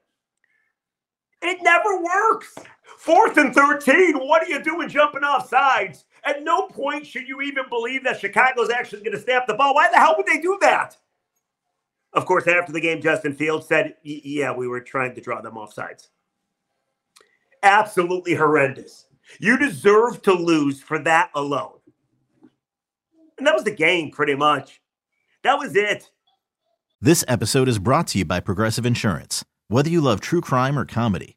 It 1.43 1.59
never 1.63 2.03
works. 2.03 2.55
Fourth 2.99 3.37
and 3.37 3.55
13. 3.55 4.15
What 4.15 4.43
are 4.43 4.49
you 4.49 4.63
doing 4.63 4.89
jumping 4.89 5.25
off 5.25 5.49
sides? 5.49 6.05
At 6.25 6.43
no 6.43 6.69
point 6.69 7.07
should 7.07 7.29
you 7.29 7.43
even 7.43 7.65
believe 7.69 8.03
that 8.05 8.21
Chicago's 8.21 8.71
actually 8.71 9.03
going 9.03 9.17
to 9.17 9.23
snap 9.23 9.47
the 9.47 9.55
ball. 9.55 9.75
Why 9.75 9.91
the 9.91 9.99
hell 9.99 10.15
would 10.17 10.27
they 10.27 10.41
do 10.41 10.57
that? 10.63 10.97
Of 12.15 12.27
course, 12.27 12.47
after 12.47 12.73
the 12.73 12.81
game, 12.81 13.03
Justin 13.03 13.35
Fields 13.35 13.67
said, 13.67 13.97
Yeah, 14.03 14.53
we 14.53 14.69
were 14.69 14.81
trying 14.81 15.15
to 15.17 15.21
draw 15.21 15.41
them 15.41 15.59
off 15.59 15.75
sides. 15.75 16.11
Absolutely 17.63 18.35
horrendous. 18.35 19.07
You 19.41 19.59
deserve 19.59 20.23
to 20.23 20.33
lose 20.33 20.81
for 20.81 20.99
that 21.01 21.31
alone. 21.35 21.79
And 23.37 23.47
that 23.47 23.55
was 23.55 23.65
the 23.65 23.75
game, 23.75 24.11
pretty 24.11 24.35
much. 24.35 24.81
That 25.43 25.59
was 25.59 25.75
it. 25.75 26.11
This 27.01 27.25
episode 27.27 27.69
is 27.69 27.79
brought 27.79 28.07
to 28.09 28.19
you 28.19 28.25
by 28.25 28.41
Progressive 28.41 28.87
Insurance. 28.87 29.45
Whether 29.69 29.91
you 29.91 30.01
love 30.01 30.21
true 30.21 30.41
crime 30.41 30.79
or 30.79 30.85
comedy, 30.85 31.37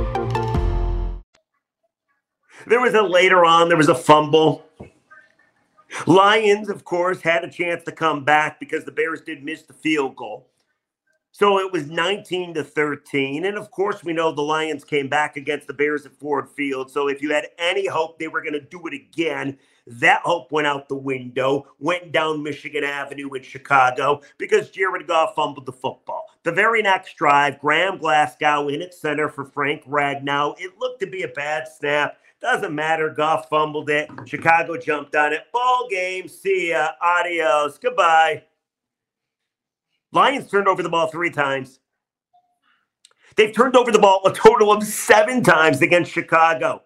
There 2.67 2.81
was 2.81 2.93
a 2.93 3.01
later 3.01 3.45
on, 3.45 3.67
there 3.67 3.77
was 3.77 3.89
a 3.89 3.95
fumble. 3.95 4.63
Lions, 6.07 6.69
of 6.69 6.85
course, 6.85 7.21
had 7.21 7.43
a 7.43 7.49
chance 7.49 7.83
to 7.83 7.91
come 7.91 8.23
back 8.23 8.59
because 8.59 8.85
the 8.85 8.91
Bears 8.91 9.21
did 9.21 9.43
miss 9.43 9.63
the 9.63 9.73
field 9.73 10.15
goal. 10.15 10.47
So 11.33 11.59
it 11.59 11.71
was 11.71 11.87
19 11.87 12.53
to 12.55 12.63
13. 12.63 13.45
And 13.45 13.57
of 13.57 13.71
course, 13.71 14.03
we 14.03 14.13
know 14.13 14.31
the 14.31 14.41
Lions 14.41 14.83
came 14.83 15.07
back 15.07 15.37
against 15.37 15.67
the 15.67 15.73
Bears 15.73 16.05
at 16.05 16.13
Ford 16.13 16.49
Field. 16.49 16.91
So 16.91 17.07
if 17.07 17.21
you 17.21 17.31
had 17.31 17.47
any 17.57 17.87
hope 17.87 18.19
they 18.19 18.27
were 18.27 18.41
going 18.41 18.53
to 18.53 18.59
do 18.59 18.85
it 18.87 18.93
again, 18.93 19.57
that 19.87 20.21
hope 20.21 20.51
went 20.51 20.67
out 20.67 20.89
the 20.89 20.95
window, 20.95 21.65
went 21.79 22.11
down 22.11 22.43
Michigan 22.43 22.83
Avenue 22.83 23.33
in 23.33 23.43
Chicago 23.43 24.21
because 24.37 24.69
Jared 24.69 25.07
Goff 25.07 25.33
fumbled 25.35 25.65
the 25.65 25.71
football. 25.71 26.25
The 26.43 26.51
very 26.51 26.81
next 26.81 27.15
drive, 27.15 27.59
Graham 27.59 27.97
Glasgow 27.97 28.67
in 28.67 28.81
at 28.81 28.93
center 28.93 29.29
for 29.29 29.45
Frank 29.45 29.83
Ragnow. 29.85 30.55
It 30.59 30.77
looked 30.79 30.99
to 30.99 31.07
be 31.07 31.23
a 31.23 31.29
bad 31.29 31.67
snap. 31.67 32.17
Doesn't 32.41 32.73
matter. 32.73 33.09
Goff 33.09 33.49
fumbled 33.49 33.89
it. 33.89 34.09
Chicago 34.25 34.75
jumped 34.75 35.15
on 35.15 35.31
it. 35.33 35.43
Ball 35.53 35.87
game. 35.89 36.27
See 36.27 36.69
ya. 36.69 36.89
Adios. 37.01 37.77
Goodbye. 37.77 38.43
Lions 40.11 40.49
turned 40.49 40.67
over 40.67 40.81
the 40.81 40.89
ball 40.89 41.07
three 41.07 41.29
times. 41.29 41.79
They've 43.35 43.55
turned 43.55 43.77
over 43.77 43.91
the 43.91 43.99
ball 43.99 44.21
a 44.25 44.33
total 44.33 44.71
of 44.71 44.83
seven 44.83 45.41
times 45.43 45.81
against 45.81 46.11
Chicago. 46.11 46.83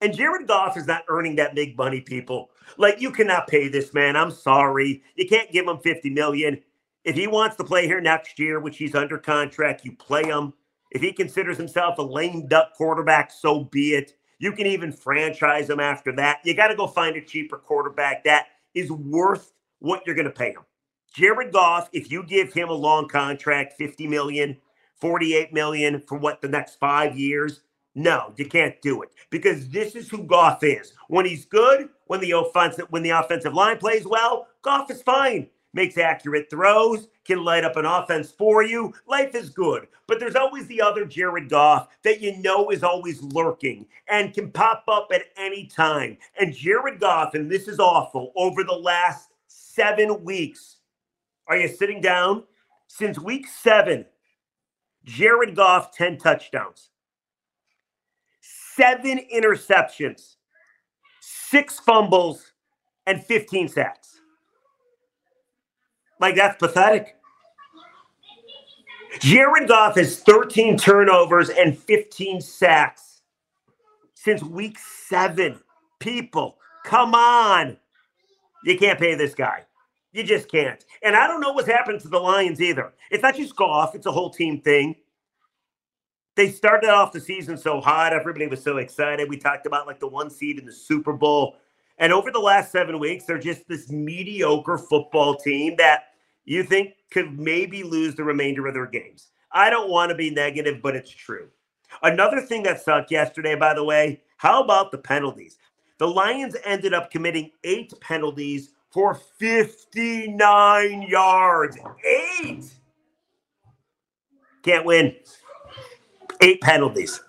And 0.00 0.16
Jared 0.16 0.46
Goff 0.46 0.78
is 0.78 0.86
not 0.86 1.04
earning 1.08 1.36
that 1.36 1.54
big 1.54 1.76
money, 1.76 2.00
people. 2.00 2.50
Like 2.78 3.00
you 3.00 3.10
cannot 3.10 3.48
pay 3.48 3.68
this 3.68 3.92
man. 3.92 4.16
I'm 4.16 4.30
sorry. 4.30 5.02
You 5.16 5.28
can't 5.28 5.52
give 5.52 5.66
him 5.66 5.78
50 5.78 6.10
million. 6.10 6.62
If 7.04 7.16
he 7.16 7.26
wants 7.26 7.56
to 7.56 7.64
play 7.64 7.86
here 7.86 8.00
next 8.00 8.38
year, 8.38 8.60
which 8.60 8.78
he's 8.78 8.94
under 8.94 9.18
contract, 9.18 9.84
you 9.84 9.92
play 9.92 10.24
him. 10.24 10.54
If 10.92 11.02
he 11.02 11.12
considers 11.12 11.58
himself 11.58 11.98
a 11.98 12.02
lame 12.02 12.46
duck 12.46 12.72
quarterback, 12.74 13.30
so 13.30 13.64
be 13.64 13.94
it. 13.94 14.14
You 14.40 14.52
can 14.52 14.66
even 14.66 14.90
franchise 14.90 15.68
him 15.68 15.80
after 15.80 16.12
that. 16.16 16.40
You 16.44 16.54
got 16.54 16.68
to 16.68 16.74
go 16.74 16.86
find 16.86 17.14
a 17.14 17.20
cheaper 17.20 17.58
quarterback 17.58 18.24
that 18.24 18.46
is 18.74 18.90
worth 18.90 19.52
what 19.80 20.02
you're 20.06 20.16
going 20.16 20.24
to 20.24 20.32
pay 20.32 20.50
him. 20.50 20.64
Jared 21.14 21.52
Goff, 21.52 21.90
if 21.92 22.10
you 22.10 22.22
give 22.24 22.52
him 22.52 22.70
a 22.70 22.74
long 22.74 23.06
contract, 23.06 23.74
50 23.74 24.06
million, 24.08 24.56
48 24.96 25.52
million 25.52 26.00
for 26.00 26.16
what 26.16 26.40
the 26.40 26.48
next 26.48 26.78
five 26.80 27.18
years, 27.18 27.60
no, 27.94 28.32
you 28.36 28.46
can't 28.46 28.80
do 28.80 29.02
it 29.02 29.10
because 29.28 29.68
this 29.68 29.94
is 29.94 30.08
who 30.08 30.22
Goff 30.22 30.64
is. 30.64 30.94
When 31.08 31.26
he's 31.26 31.44
good, 31.44 31.90
when 32.06 32.20
the 32.20 32.30
offensive 32.30 32.86
when 32.90 33.02
the 33.02 33.10
offensive 33.10 33.52
line 33.52 33.78
plays 33.78 34.06
well, 34.06 34.46
Goff 34.62 34.90
is 34.90 35.02
fine 35.02 35.48
makes 35.72 35.98
accurate 35.98 36.50
throws, 36.50 37.08
can 37.24 37.44
light 37.44 37.64
up 37.64 37.76
an 37.76 37.84
offense 37.86 38.30
for 38.32 38.62
you. 38.62 38.92
Life 39.06 39.34
is 39.34 39.50
good. 39.50 39.86
But 40.06 40.20
there's 40.20 40.36
always 40.36 40.66
the 40.66 40.82
other 40.82 41.04
Jared 41.04 41.48
Goff 41.48 41.88
that 42.04 42.20
you 42.20 42.36
know 42.38 42.70
is 42.70 42.82
always 42.82 43.22
lurking 43.22 43.86
and 44.08 44.34
can 44.34 44.50
pop 44.50 44.84
up 44.88 45.08
at 45.14 45.24
any 45.36 45.66
time. 45.66 46.18
And 46.40 46.54
Jared 46.54 47.00
Goff, 47.00 47.34
and 47.34 47.50
this 47.50 47.68
is 47.68 47.78
awful, 47.78 48.32
over 48.36 48.64
the 48.64 48.72
last 48.74 49.30
seven 49.46 50.24
weeks, 50.24 50.76
Are 51.48 51.56
you 51.56 51.68
sitting 51.68 52.00
down? 52.00 52.44
Since 52.88 53.18
week 53.18 53.46
seven, 53.48 54.06
Jared 55.04 55.56
Goff, 55.56 55.92
10 55.96 56.18
touchdowns, 56.18 56.90
seven 58.40 59.20
interceptions, 59.34 60.36
six 61.20 61.80
fumbles, 61.80 62.52
and 63.06 63.24
15 63.24 63.68
sacks. 63.68 64.19
Like, 66.20 66.36
that's 66.36 66.58
pathetic. 66.58 67.16
Jared 69.18 69.68
Goff 69.68 69.96
has 69.96 70.20
13 70.20 70.76
turnovers 70.76 71.50
and 71.50 71.76
15 71.76 72.40
sacks 72.40 73.22
since 74.14 74.42
week 74.42 74.78
seven. 74.78 75.58
People, 75.98 76.58
come 76.84 77.14
on. 77.14 77.76
You 78.64 78.78
can't 78.78 78.98
pay 78.98 79.14
this 79.14 79.34
guy. 79.34 79.64
You 80.12 80.22
just 80.22 80.48
can't. 80.48 80.84
And 81.02 81.16
I 81.16 81.26
don't 81.26 81.40
know 81.40 81.52
what's 81.52 81.68
happened 81.68 82.00
to 82.00 82.08
the 82.08 82.18
Lions 82.18 82.60
either. 82.60 82.92
It's 83.10 83.22
not 83.22 83.36
just 83.36 83.56
Goff, 83.56 83.94
it's 83.94 84.06
a 84.06 84.12
whole 84.12 84.30
team 84.30 84.60
thing. 84.60 84.96
They 86.36 86.50
started 86.50 86.90
off 86.90 87.12
the 87.12 87.20
season 87.20 87.56
so 87.56 87.80
hot. 87.80 88.12
Everybody 88.12 88.46
was 88.46 88.62
so 88.62 88.78
excited. 88.78 89.28
We 89.28 89.36
talked 89.36 89.66
about 89.66 89.86
like 89.86 90.00
the 90.00 90.08
one 90.08 90.30
seed 90.30 90.58
in 90.58 90.64
the 90.64 90.72
Super 90.72 91.12
Bowl. 91.12 91.56
And 91.98 92.12
over 92.12 92.30
the 92.30 92.38
last 92.38 92.72
seven 92.72 92.98
weeks, 92.98 93.24
they're 93.24 93.38
just 93.38 93.68
this 93.68 93.90
mediocre 93.90 94.78
football 94.78 95.36
team 95.36 95.74
that 95.76 96.04
you 96.50 96.64
think 96.64 96.94
could 97.12 97.38
maybe 97.38 97.84
lose 97.84 98.16
the 98.16 98.24
remainder 98.24 98.66
of 98.66 98.74
their 98.74 98.86
games. 98.86 99.30
I 99.52 99.70
don't 99.70 99.88
want 99.88 100.10
to 100.10 100.16
be 100.16 100.30
negative, 100.30 100.82
but 100.82 100.96
it's 100.96 101.08
true. 101.08 101.48
Another 102.02 102.40
thing 102.40 102.64
that 102.64 102.82
sucked 102.82 103.12
yesterday, 103.12 103.54
by 103.54 103.72
the 103.72 103.84
way, 103.84 104.20
how 104.36 104.60
about 104.60 104.90
the 104.90 104.98
penalties? 104.98 105.58
The 105.98 106.08
Lions 106.08 106.56
ended 106.64 106.92
up 106.92 107.12
committing 107.12 107.52
eight 107.62 107.92
penalties 108.00 108.70
for 108.90 109.14
59 109.14 111.02
yards. 111.02 111.78
Eight. 112.04 112.64
Can't 114.64 114.84
win. 114.84 115.14
Eight 116.40 116.60
penalties. 116.62 117.22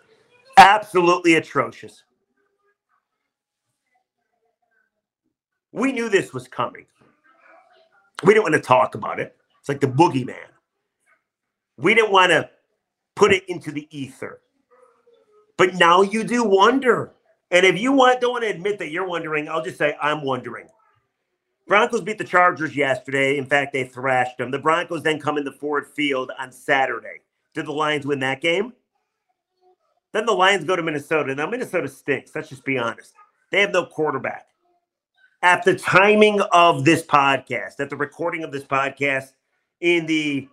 Absolutely 0.58 1.36
atrocious. 1.36 2.02
We 5.72 5.92
knew 5.92 6.10
this 6.10 6.34
was 6.34 6.48
coming. 6.48 6.88
We 8.24 8.34
didn't 8.34 8.44
want 8.44 8.56
to 8.56 8.62
talk 8.62 8.96
about 8.96 9.20
it. 9.20 9.36
It's 9.60 9.70
like 9.70 9.80
the 9.80 9.88
boogeyman. 9.88 10.36
We 11.78 11.96
didn't 11.96 12.12
want 12.12 12.32
to 12.32 12.50
put 13.16 13.32
it 13.32 13.48
into 13.48 13.72
the 13.72 13.88
ether. 13.92 14.42
But 15.58 15.76
now 15.76 16.02
you 16.02 16.24
do 16.24 16.44
wonder. 16.44 17.14
And 17.52 17.66
if 17.66 17.80
you 17.80 17.92
want, 17.92 18.22
don't 18.22 18.32
want 18.32 18.44
to 18.44 18.50
admit 18.50 18.80
that 18.80 18.92
you're 18.92 19.08
wondering, 19.08 19.50
I'll 19.50 19.64
just 19.64 19.78
say 19.78 19.96
I'm 20.02 20.24
wondering. 20.24 20.68
Broncos 21.68 22.02
beat 22.02 22.18
the 22.18 22.24
Chargers 22.24 22.76
yesterday. 22.76 23.38
In 23.38 23.46
fact, 23.46 23.74
they 23.74 23.84
thrashed 23.84 24.38
them. 24.38 24.52
The 24.52 24.60
Broncos 24.60 25.04
then 25.04 25.20
come 25.20 25.38
into 25.38 25.52
Ford 25.52 25.88
Field 25.88 26.32
on 26.38 26.52
Saturday. 26.52 27.22
Did 27.54 27.66
the 27.66 27.72
Lions 27.72 28.06
win 28.06 28.20
that 28.20 28.42
game? 28.42 28.74
Then 30.14 30.26
the 30.26 30.34
Lions 30.34 30.66
go 30.66 30.76
to 30.76 30.84
Minnesota. 30.84 31.34
Now, 31.36 31.48
Minnesota 31.48 31.88
stinks. 31.88 32.36
Let's 32.36 32.50
just 32.50 32.66
be 32.66 32.78
honest. 32.78 33.14
They 33.52 33.62
have 33.62 33.72
no 33.72 33.86
quarterback. 33.86 34.48
At 35.44 35.64
the 35.64 35.76
timing 35.76 36.40
of 36.52 36.86
this 36.86 37.04
podcast, 37.04 37.80
at 37.80 37.90
the 37.90 37.96
recording 37.96 38.44
of 38.44 38.52
this 38.52 38.64
podcast, 38.64 39.34
in 39.80 40.06
the 40.06 40.48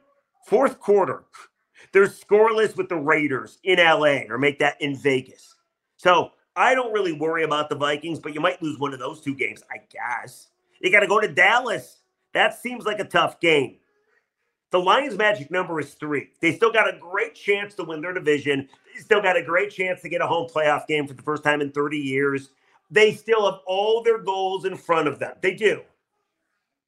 fourth 0.46 0.80
quarter, 0.80 1.24
they're 1.92 2.06
scoreless 2.06 2.74
with 2.74 2.88
the 2.88 2.96
Raiders 2.96 3.58
in 3.64 3.78
LA 3.78 4.20
or 4.30 4.38
make 4.38 4.58
that 4.60 4.80
in 4.80 4.96
Vegas. 4.96 5.54
So 5.96 6.30
I 6.56 6.74
don't 6.74 6.92
really 6.92 7.12
worry 7.12 7.44
about 7.44 7.68
the 7.68 7.76
Vikings, 7.76 8.18
but 8.18 8.32
you 8.32 8.40
might 8.40 8.62
lose 8.62 8.78
one 8.78 8.94
of 8.94 8.98
those 8.98 9.20
two 9.20 9.34
games, 9.34 9.62
I 9.70 9.78
guess. 9.90 10.48
You 10.80 10.90
got 10.90 11.00
to 11.00 11.06
go 11.06 11.20
to 11.20 11.28
Dallas. 11.28 11.98
That 12.32 12.58
seems 12.58 12.86
like 12.86 12.98
a 12.98 13.04
tough 13.04 13.40
game. 13.40 13.76
The 14.70 14.80
Lions' 14.80 15.16
magic 15.16 15.50
number 15.50 15.80
is 15.80 15.94
three. 15.94 16.30
They 16.40 16.54
still 16.54 16.72
got 16.72 16.88
a 16.88 16.98
great 16.98 17.34
chance 17.34 17.74
to 17.74 17.84
win 17.84 18.00
their 18.00 18.12
division. 18.12 18.68
They 18.94 19.00
still 19.00 19.22
got 19.22 19.36
a 19.36 19.42
great 19.42 19.70
chance 19.70 20.02
to 20.02 20.08
get 20.08 20.20
a 20.20 20.26
home 20.26 20.48
playoff 20.48 20.86
game 20.86 21.06
for 21.06 21.14
the 21.14 21.22
first 21.22 21.42
time 21.42 21.60
in 21.60 21.72
30 21.72 21.98
years. 21.98 22.50
They 22.90 23.12
still 23.14 23.50
have 23.50 23.60
all 23.66 24.02
their 24.02 24.18
goals 24.18 24.64
in 24.64 24.76
front 24.76 25.08
of 25.08 25.18
them. 25.18 25.34
They 25.40 25.54
do. 25.54 25.82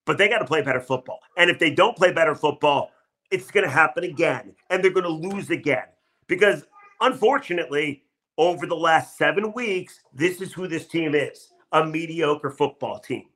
But 0.06 0.18
they 0.18 0.28
got 0.28 0.38
to 0.38 0.46
play 0.46 0.62
better 0.62 0.80
football. 0.80 1.20
And 1.36 1.50
if 1.50 1.58
they 1.58 1.70
don't 1.70 1.96
play 1.96 2.12
better 2.12 2.34
football, 2.34 2.90
it's 3.30 3.50
going 3.50 3.64
to 3.64 3.70
happen 3.70 4.04
again. 4.04 4.54
And 4.70 4.82
they're 4.82 4.90
going 4.90 5.04
to 5.04 5.28
lose 5.28 5.50
again. 5.50 5.84
Because 6.26 6.64
unfortunately, 7.00 8.04
over 8.38 8.66
the 8.66 8.76
last 8.76 9.18
seven 9.18 9.52
weeks, 9.52 10.00
this 10.12 10.40
is 10.40 10.52
who 10.52 10.66
this 10.66 10.86
team 10.86 11.14
is 11.14 11.52
a 11.72 11.84
mediocre 11.84 12.50
football 12.50 12.98
team. 12.98 13.26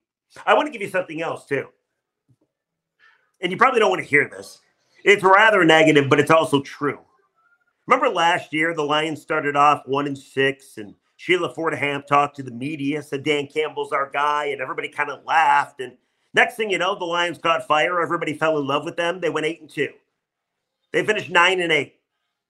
I 0.46 0.54
want 0.54 0.66
to 0.66 0.72
give 0.72 0.82
you 0.82 0.88
something 0.88 1.22
else 1.22 1.44
too. 1.44 1.68
And 3.40 3.52
you 3.52 3.58
probably 3.58 3.80
don't 3.80 3.90
want 3.90 4.02
to 4.02 4.08
hear 4.08 4.28
this. 4.28 4.60
It's 5.04 5.22
rather 5.22 5.64
negative, 5.64 6.08
but 6.08 6.18
it's 6.18 6.30
also 6.30 6.62
true. 6.62 6.98
Remember 7.86 8.08
last 8.08 8.52
year, 8.52 8.74
the 8.74 8.82
Lions 8.82 9.20
started 9.20 9.54
off 9.54 9.82
one 9.86 10.06
and 10.06 10.16
six, 10.16 10.78
and 10.78 10.94
Sheila 11.24 11.54
Ford 11.54 11.74
Hamp 11.74 12.06
talked 12.06 12.36
to 12.36 12.42
the 12.42 12.50
media, 12.50 13.02
said 13.02 13.22
Dan 13.22 13.46
Campbell's 13.46 13.92
our 13.92 14.10
guy, 14.10 14.46
and 14.46 14.60
everybody 14.60 14.90
kind 14.90 15.10
of 15.10 15.24
laughed. 15.24 15.80
And 15.80 15.96
next 16.34 16.56
thing 16.56 16.68
you 16.68 16.76
know, 16.76 16.98
the 16.98 17.06
Lions 17.06 17.38
caught 17.38 17.66
fire. 17.66 18.02
Everybody 18.02 18.34
fell 18.34 18.58
in 18.58 18.66
love 18.66 18.84
with 18.84 18.96
them. 18.96 19.20
They 19.20 19.30
went 19.30 19.46
eight 19.46 19.62
and 19.62 19.70
two. 19.70 19.88
They 20.92 21.02
finished 21.02 21.30
nine 21.30 21.60
and 21.60 21.72
eight, 21.72 21.94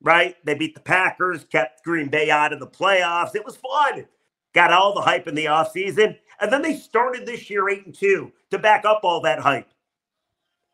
right? 0.03 0.35
They 0.45 0.55
beat 0.55 0.75
the 0.75 0.81
Packers, 0.81 1.45
kept 1.45 1.85
Green 1.85 2.09
Bay 2.09 2.33
out 2.33 2.53
of 2.53 2.59
the 2.59 2.67
playoffs. 2.67 3.37
It 3.37 3.45
was 3.45 3.57
fun. 3.57 4.07
Got 4.55 4.73
all 4.73 4.93
the 4.93 5.03
hype 5.03 5.29
in 5.29 5.37
the 5.37 5.45
offseason. 5.45 6.19
And 6.41 6.53
then 6.53 6.63
they 6.63 6.75
started 6.75 7.27
this 7.27 7.49
year 7.49 7.69
8 7.69 7.87
and 7.87 7.95
2 7.95 8.33
to 8.51 8.59
back 8.59 8.85
up 8.85 9.03
all 9.05 9.21
that 9.21 9.39
hype. 9.39 9.69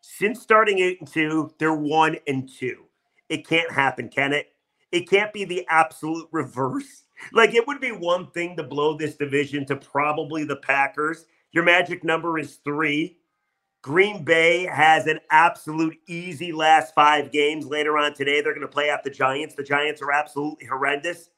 Since 0.00 0.40
starting 0.40 0.78
8 0.78 1.00
and 1.00 1.12
2, 1.12 1.52
they're 1.58 1.74
1 1.74 2.16
and 2.26 2.48
2. 2.48 2.82
It 3.28 3.46
can't 3.46 3.70
happen, 3.70 4.08
can 4.08 4.32
it? 4.32 4.54
It 4.90 5.08
can't 5.08 5.34
be 5.34 5.44
the 5.44 5.66
absolute 5.68 6.28
reverse. 6.32 7.04
Like 7.32 7.54
it 7.54 7.66
would 7.66 7.80
be 7.80 7.92
one 7.92 8.30
thing 8.30 8.56
to 8.56 8.62
blow 8.62 8.96
this 8.96 9.16
division 9.16 9.66
to 9.66 9.76
probably 9.76 10.44
the 10.44 10.56
Packers. 10.56 11.26
Your 11.52 11.64
magic 11.64 12.04
number 12.04 12.38
is 12.38 12.56
3. 12.64 13.16
Green 13.82 14.24
Bay 14.24 14.66
has 14.66 15.06
an 15.06 15.20
absolute 15.30 15.96
easy 16.06 16.52
last 16.52 16.94
5 16.94 17.32
games 17.32 17.66
later 17.66 17.96
on 17.96 18.14
today. 18.14 18.40
They're 18.40 18.54
going 18.54 18.66
to 18.66 18.68
play 18.68 18.90
out 18.90 19.02
the 19.02 19.10
Giants. 19.10 19.54
The 19.54 19.62
Giants 19.62 20.02
are 20.02 20.12
absolutely 20.12 20.66
horrendous. 20.66 21.30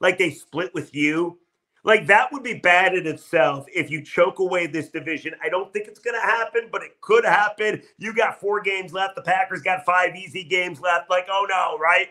Like 0.00 0.18
they 0.18 0.30
split 0.30 0.72
with 0.72 0.94
you 0.94 1.38
like 1.82 2.06
that 2.08 2.30
would 2.32 2.42
be 2.42 2.54
bad 2.54 2.94
in 2.94 3.06
itself 3.06 3.64
if 3.68 3.90
you 3.90 4.02
choke 4.02 4.38
away 4.38 4.66
this 4.66 4.90
division. 4.90 5.32
I 5.42 5.48
don't 5.48 5.72
think 5.72 5.88
it's 5.88 5.98
going 5.98 6.20
to 6.20 6.26
happen, 6.26 6.68
but 6.70 6.82
it 6.82 7.00
could 7.00 7.24
happen. 7.24 7.82
You 7.98 8.14
got 8.14 8.40
four 8.40 8.60
games 8.60 8.92
left. 8.92 9.16
The 9.16 9.22
Packers 9.22 9.62
got 9.62 9.84
five 9.84 10.14
easy 10.14 10.44
games 10.44 10.80
left. 10.80 11.08
Like, 11.08 11.26
oh 11.30 11.46
no, 11.48 11.78
right? 11.78 12.08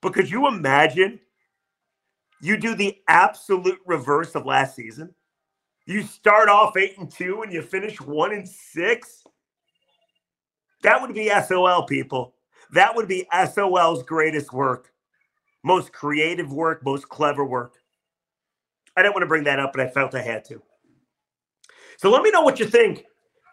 But 0.00 0.14
could 0.14 0.30
you 0.30 0.46
imagine 0.46 1.18
you 2.40 2.56
do 2.56 2.74
the 2.74 2.98
absolute 3.08 3.80
reverse 3.86 4.34
of 4.34 4.46
last 4.46 4.76
season? 4.76 5.14
You 5.86 6.02
start 6.02 6.48
off 6.48 6.76
eight 6.76 6.98
and 6.98 7.10
two 7.10 7.42
and 7.42 7.52
you 7.52 7.62
finish 7.62 8.00
one 8.00 8.32
and 8.32 8.48
six. 8.48 9.24
That 10.82 11.00
would 11.00 11.14
be 11.14 11.30
SOL, 11.46 11.84
people. 11.84 12.34
That 12.72 12.94
would 12.94 13.08
be 13.08 13.26
SOL's 13.52 14.02
greatest 14.02 14.52
work, 14.52 14.92
most 15.64 15.92
creative 15.92 16.52
work, 16.52 16.84
most 16.84 17.08
clever 17.08 17.44
work. 17.44 17.74
I 18.96 19.02
didn't 19.02 19.14
want 19.14 19.22
to 19.22 19.28
bring 19.28 19.44
that 19.44 19.58
up, 19.58 19.72
but 19.72 19.80
I 19.80 19.88
felt 19.88 20.14
I 20.14 20.22
had 20.22 20.44
to. 20.46 20.62
So 21.96 22.10
let 22.10 22.22
me 22.22 22.30
know 22.30 22.42
what 22.42 22.60
you 22.60 22.66
think. 22.66 23.04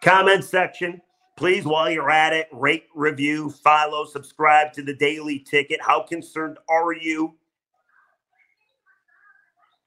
Comment 0.02 0.44
section. 0.44 1.00
Please, 1.36 1.64
while 1.64 1.90
you're 1.90 2.10
at 2.10 2.32
it, 2.32 2.48
rate, 2.52 2.84
review, 2.94 3.50
follow, 3.50 4.04
subscribe 4.04 4.72
to 4.72 4.82
the 4.82 4.94
Daily 4.94 5.38
Ticket. 5.38 5.80
How 5.82 6.02
concerned 6.02 6.58
are 6.68 6.92
you? 6.92 7.34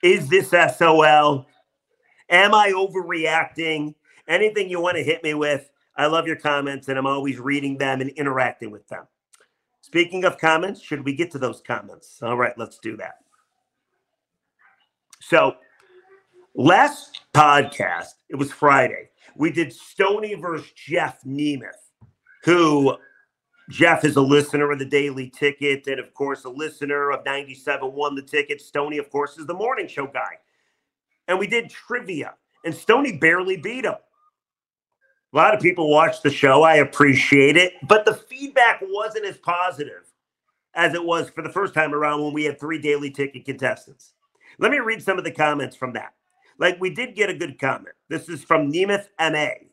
Is 0.01 0.29
this 0.29 0.49
SOL? 0.49 1.45
Am 2.29 2.53
I 2.53 2.71
overreacting? 2.71 3.95
Anything 4.27 4.69
you 4.69 4.79
want 4.79 4.97
to 4.97 5.03
hit 5.03 5.23
me 5.23 5.33
with? 5.33 5.69
I 5.95 6.05
love 6.05 6.27
your 6.27 6.35
comments 6.35 6.88
and 6.88 6.97
I'm 6.97 7.07
always 7.07 7.39
reading 7.39 7.77
them 7.77 7.99
and 7.99 8.09
interacting 8.12 8.71
with 8.71 8.88
them. 8.88 9.05
Speaking 9.81 10.23
of 10.23 10.38
comments, 10.38 10.81
should 10.81 11.03
we 11.03 11.13
get 11.13 11.31
to 11.31 11.39
those 11.39 11.62
comments? 11.65 12.21
All 12.21 12.38
right, 12.38 12.57
let's 12.57 12.77
do 12.77 12.95
that. 12.97 13.15
So 15.19 15.55
last 16.55 17.21
podcast, 17.33 18.13
it 18.29 18.35
was 18.35 18.51
Friday, 18.51 19.09
we 19.35 19.51
did 19.51 19.73
Stoney 19.73 20.35
versus 20.35 20.71
Jeff 20.75 21.21
Nemeth, 21.23 21.89
who 22.43 22.95
Jeff 23.69 24.03
is 24.03 24.15
a 24.15 24.21
listener 24.21 24.71
of 24.71 24.79
the 24.79 24.86
Daily 24.86 25.29
Ticket, 25.29 25.86
and 25.86 25.99
of 25.99 26.13
course, 26.15 26.43
a 26.43 26.49
listener 26.49 27.12
of 27.12 27.23
97 27.23 27.93
won 27.93 28.15
the 28.15 28.21
ticket. 28.21 28.60
Stoney, 28.62 28.97
of 28.97 29.12
course, 29.12 29.38
is 29.38 29.45
the 29.45 29.53
morning 29.53 29.88
show 29.88 30.08
guy. 30.08 30.39
And 31.27 31.38
we 31.38 31.45
did 31.45 31.69
trivia, 31.69 32.34
and 32.65 32.73
Stoney 32.73 33.17
barely 33.17 33.58
beat 33.58 33.86
him. 33.86 33.93
A 35.32 35.38
lot 35.38 35.53
of 35.53 35.62
people 35.62 35.91
watched 35.91 36.23
the 36.23 36.32
show. 36.32 36.63
I 36.63 36.77
appreciate 36.77 37.55
it, 37.55 37.73
but 37.88 38.05
the 38.05 38.15
feedback 38.15 38.79
wasn't 38.82 39.25
as 39.25 39.38
positive 39.38 40.12
as 40.73 40.95
it 40.95 41.03
was 41.03 41.29
for 41.29 41.43
the 41.43 41.51
first 41.51 41.75
time 41.75 41.93
around 41.93 42.23
when 42.23 42.34
we 42.34 42.45
had 42.45 42.60
three 42.60 42.79
daily 42.79 43.12
ticket 43.12 43.45
contestants. 43.45 44.13
Let 44.58 44.71
me 44.71 44.79
read 44.79 45.03
some 45.03 45.19
of 45.19 45.23
the 45.23 45.32
comments 45.32 45.75
from 45.75 45.93
that. 45.93 46.13
Like 46.58 46.79
we 46.79 46.89
did 46.89 47.15
get 47.15 47.29
a 47.29 47.36
good 47.36 47.60
comment. 47.60 47.95
This 48.08 48.27
is 48.27 48.43
from 48.43 48.71
Nemeth 48.71 49.08
MA. 49.19 49.67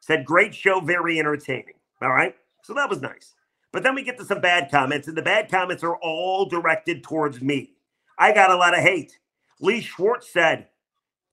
Said, 0.00 0.26
great 0.26 0.54
show, 0.54 0.80
very 0.80 1.18
entertaining. 1.18 1.74
All 2.02 2.12
right. 2.12 2.34
So 2.62 2.74
that 2.74 2.90
was 2.90 3.00
nice. 3.00 3.34
But 3.72 3.82
then 3.82 3.94
we 3.94 4.02
get 4.02 4.18
to 4.18 4.24
some 4.24 4.40
bad 4.40 4.70
comments, 4.70 5.06
and 5.08 5.16
the 5.16 5.22
bad 5.22 5.50
comments 5.50 5.84
are 5.84 5.96
all 5.96 6.46
directed 6.46 7.04
towards 7.04 7.40
me. 7.40 7.74
I 8.18 8.32
got 8.32 8.50
a 8.50 8.56
lot 8.56 8.76
of 8.76 8.80
hate. 8.80 9.18
Lee 9.60 9.80
Schwartz 9.80 10.32
said, 10.32 10.68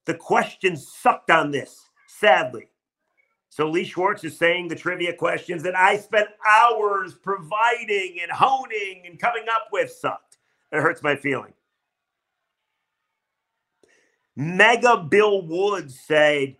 the 0.06 0.14
questions 0.14 0.88
sucked 0.88 1.30
on 1.30 1.50
this, 1.50 1.84
sadly. 2.06 2.68
So 3.50 3.68
Lee 3.68 3.84
Schwartz 3.84 4.24
is 4.24 4.38
saying 4.38 4.68
the 4.68 4.76
trivia 4.76 5.12
questions 5.12 5.62
that 5.64 5.76
I 5.76 5.96
spent 5.96 6.28
hours 6.48 7.14
providing 7.14 8.18
and 8.22 8.30
honing 8.30 9.02
and 9.06 9.18
coming 9.18 9.44
up 9.52 9.68
with 9.72 9.90
sucked. 9.90 10.38
It 10.70 10.80
hurts 10.80 11.02
my 11.02 11.16
feeling. 11.16 11.54
Mega 14.36 14.96
Bill 14.96 15.42
Woods 15.42 15.98
said 15.98 16.56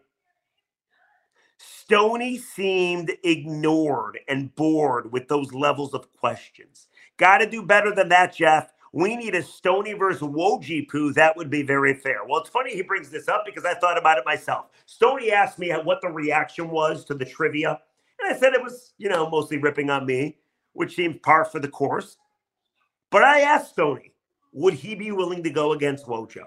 Stoney 1.58 2.38
seemed 2.38 3.10
ignored 3.24 4.20
and 4.28 4.54
bored 4.54 5.10
with 5.12 5.26
those 5.26 5.52
levels 5.52 5.92
of 5.92 6.12
questions. 6.12 6.86
Got 7.16 7.38
to 7.38 7.50
do 7.50 7.64
better 7.64 7.92
than 7.92 8.08
that, 8.10 8.34
Jeff. 8.34 8.72
We 8.92 9.16
need 9.16 9.34
a 9.34 9.42
Stoney 9.42 9.92
versus 9.92 10.22
Woj 10.22 10.88
poo. 10.88 11.12
That 11.12 11.36
would 11.36 11.50
be 11.50 11.62
very 11.62 11.94
fair. 11.94 12.24
Well, 12.26 12.40
it's 12.40 12.48
funny 12.48 12.74
he 12.74 12.82
brings 12.82 13.10
this 13.10 13.28
up 13.28 13.44
because 13.44 13.64
I 13.64 13.74
thought 13.74 13.98
about 13.98 14.18
it 14.18 14.24
myself. 14.24 14.66
Stoney 14.86 15.32
asked 15.32 15.58
me 15.58 15.70
what 15.70 16.00
the 16.00 16.08
reaction 16.08 16.70
was 16.70 17.04
to 17.06 17.14
the 17.14 17.24
trivia. 17.24 17.80
And 18.20 18.34
I 18.34 18.38
said 18.38 18.54
it 18.54 18.62
was, 18.62 18.94
you 18.96 19.08
know, 19.08 19.28
mostly 19.28 19.58
ripping 19.58 19.90
on 19.90 20.06
me, 20.06 20.38
which 20.72 20.94
seems 20.94 21.16
par 21.22 21.44
for 21.44 21.58
the 21.58 21.68
course. 21.68 22.16
But 23.10 23.24
I 23.24 23.40
asked 23.40 23.72
Stoney, 23.72 24.12
would 24.52 24.74
he 24.74 24.94
be 24.94 25.12
willing 25.12 25.42
to 25.42 25.50
go 25.50 25.72
against 25.72 26.06
Wojo? 26.06 26.44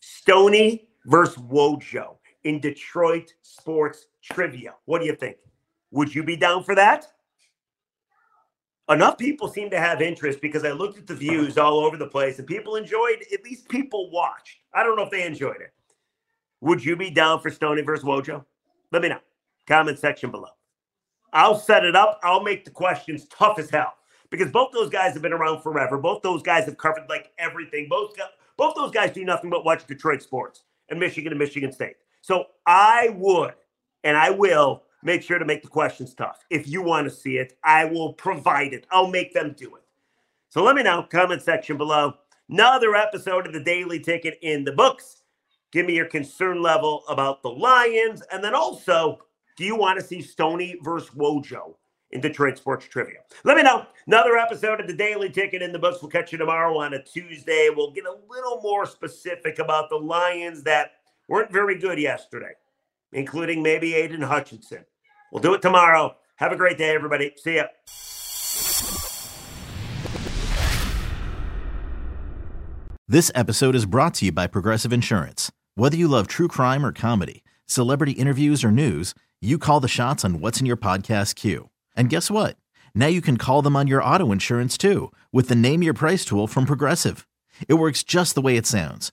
Stoney 0.00 0.88
versus 1.06 1.36
Wojo 1.36 2.15
in 2.46 2.60
Detroit 2.60 3.34
sports 3.42 4.06
trivia. 4.22 4.74
What 4.84 5.00
do 5.00 5.06
you 5.06 5.16
think? 5.16 5.36
Would 5.90 6.14
you 6.14 6.22
be 6.22 6.36
down 6.36 6.62
for 6.62 6.76
that? 6.76 7.06
Enough 8.88 9.18
people 9.18 9.48
seem 9.48 9.68
to 9.70 9.80
have 9.80 10.00
interest 10.00 10.40
because 10.40 10.64
I 10.64 10.70
looked 10.70 10.96
at 10.96 11.08
the 11.08 11.14
views 11.14 11.58
all 11.58 11.80
over 11.80 11.96
the 11.96 12.06
place 12.06 12.38
and 12.38 12.46
people 12.46 12.76
enjoyed, 12.76 13.24
at 13.32 13.42
least 13.42 13.68
people 13.68 14.12
watched. 14.12 14.58
I 14.72 14.84
don't 14.84 14.96
know 14.96 15.02
if 15.02 15.10
they 15.10 15.26
enjoyed 15.26 15.60
it. 15.60 15.72
Would 16.60 16.84
you 16.84 16.94
be 16.94 17.10
down 17.10 17.40
for 17.40 17.50
Stoney 17.50 17.82
versus 17.82 18.04
Wojo? 18.04 18.44
Let 18.92 19.02
me 19.02 19.08
know. 19.08 19.18
Comment 19.66 19.98
section 19.98 20.30
below. 20.30 20.50
I'll 21.32 21.58
set 21.58 21.84
it 21.84 21.96
up. 21.96 22.20
I'll 22.22 22.44
make 22.44 22.64
the 22.64 22.70
questions 22.70 23.26
tough 23.26 23.58
as 23.58 23.70
hell 23.70 23.94
because 24.30 24.52
both 24.52 24.70
those 24.70 24.88
guys 24.88 25.14
have 25.14 25.22
been 25.22 25.32
around 25.32 25.62
forever. 25.62 25.98
Both 25.98 26.22
those 26.22 26.42
guys 26.42 26.64
have 26.66 26.78
covered 26.78 27.08
like 27.08 27.32
everything. 27.38 27.88
Both 27.90 28.14
both 28.56 28.76
those 28.76 28.92
guys 28.92 29.10
do 29.10 29.24
nothing 29.24 29.50
but 29.50 29.64
watch 29.64 29.84
Detroit 29.84 30.22
sports 30.22 30.62
and 30.88 31.00
Michigan 31.00 31.32
and 31.32 31.38
Michigan 31.40 31.72
State. 31.72 31.96
So 32.26 32.46
I 32.66 33.14
would 33.14 33.54
and 34.02 34.16
I 34.16 34.30
will 34.30 34.82
make 35.04 35.22
sure 35.22 35.38
to 35.38 35.44
make 35.44 35.62
the 35.62 35.68
questions 35.68 36.12
tough. 36.12 36.44
If 36.50 36.66
you 36.66 36.82
want 36.82 37.08
to 37.08 37.14
see 37.14 37.38
it, 37.38 37.56
I 37.62 37.84
will 37.84 38.14
provide 38.14 38.72
it. 38.72 38.84
I'll 38.90 39.06
make 39.06 39.32
them 39.32 39.54
do 39.56 39.76
it. 39.76 39.84
So 40.48 40.64
let 40.64 40.74
me 40.74 40.82
know, 40.82 41.06
comment 41.08 41.40
section 41.40 41.76
below. 41.76 42.14
Another 42.50 42.96
episode 42.96 43.46
of 43.46 43.52
the 43.52 43.62
Daily 43.62 44.00
Ticket 44.00 44.40
in 44.42 44.64
the 44.64 44.72
books. 44.72 45.22
Give 45.70 45.86
me 45.86 45.94
your 45.94 46.06
concern 46.06 46.60
level 46.60 47.04
about 47.08 47.44
the 47.44 47.48
Lions. 47.48 48.24
And 48.32 48.42
then 48.42 48.56
also, 48.56 49.20
do 49.56 49.62
you 49.62 49.76
want 49.76 50.00
to 50.00 50.04
see 50.04 50.20
Stoney 50.20 50.80
versus 50.82 51.10
Wojo 51.10 51.76
in 52.10 52.20
Detroit 52.20 52.58
Sports 52.58 52.88
Trivia? 52.88 53.20
Let 53.44 53.56
me 53.56 53.62
know. 53.62 53.86
Another 54.08 54.36
episode 54.36 54.80
of 54.80 54.88
the 54.88 54.96
Daily 54.96 55.30
Ticket 55.30 55.62
in 55.62 55.70
the 55.70 55.78
books. 55.78 56.02
We'll 56.02 56.10
catch 56.10 56.32
you 56.32 56.38
tomorrow 56.38 56.76
on 56.76 56.94
a 56.94 57.02
Tuesday. 57.04 57.68
We'll 57.72 57.92
get 57.92 58.04
a 58.04 58.16
little 58.28 58.60
more 58.62 58.84
specific 58.84 59.60
about 59.60 59.90
the 59.90 59.96
Lions 59.96 60.64
that 60.64 60.90
weren't 61.28 61.52
very 61.52 61.78
good 61.78 61.98
yesterday 61.98 62.52
including 63.12 63.62
maybe 63.62 63.94
Aidan 63.94 64.22
Hutchinson. 64.22 64.84
We'll 65.32 65.42
do 65.42 65.54
it 65.54 65.62
tomorrow. 65.62 66.16
Have 66.36 66.52
a 66.52 66.56
great 66.56 66.78
day, 66.78 66.94
everybody. 66.94 67.32
See 67.36 67.56
ya. 67.56 67.64
This 73.08 73.30
episode 73.34 73.74
is 73.74 73.86
brought 73.86 74.14
to 74.14 74.26
you 74.26 74.32
by 74.32 74.46
Progressive 74.46 74.92
Insurance. 74.92 75.52
Whether 75.76 75.96
you 75.96 76.08
love 76.08 76.26
true 76.26 76.48
crime 76.48 76.84
or 76.84 76.92
comedy, 76.92 77.44
celebrity 77.66 78.12
interviews 78.12 78.64
or 78.64 78.70
news, 78.70 79.14
you 79.40 79.58
call 79.58 79.80
the 79.80 79.88
shots 79.88 80.24
on 80.24 80.40
what's 80.40 80.60
in 80.60 80.66
your 80.66 80.76
podcast 80.76 81.36
queue. 81.36 81.70
And 81.96 82.10
guess 82.10 82.30
what? 82.30 82.56
Now 82.94 83.06
you 83.06 83.20
can 83.20 83.36
call 83.36 83.62
them 83.62 83.76
on 83.76 83.86
your 83.86 84.02
auto 84.02 84.32
insurance 84.32 84.76
too 84.76 85.12
with 85.32 85.48
the 85.48 85.54
Name 85.54 85.82
Your 85.82 85.94
Price 85.94 86.24
tool 86.24 86.46
from 86.46 86.66
Progressive. 86.66 87.26
It 87.68 87.74
works 87.74 88.02
just 88.02 88.34
the 88.34 88.42
way 88.42 88.56
it 88.56 88.66
sounds 88.66 89.12